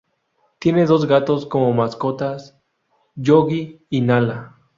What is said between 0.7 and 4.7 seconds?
dos gatos como mascotas, Yogi y Nala.